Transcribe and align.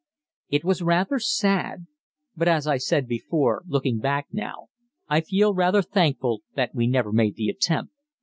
It 0.49 0.63
was 0.65 0.81
rather 0.81 1.19
sad; 1.19 1.85
but, 2.35 2.47
as 2.47 2.65
I 2.65 2.77
said 2.77 3.07
before, 3.07 3.61
looking 3.67 3.99
back 3.99 4.25
now, 4.31 4.69
I 5.07 5.21
feel 5.21 5.53
rather 5.53 5.83
thankful 5.83 6.41
that 6.55 6.73
we 6.73 6.87
never 6.87 7.11
made 7.11 7.35
the 7.35 7.49
attempt. 7.49 7.93